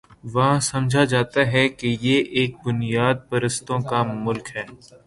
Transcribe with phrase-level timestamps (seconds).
[0.33, 4.63] وہاں سمجھا جاتا ہے کہ یہ ایک بنیاد پرستوں کا ملک ہے۔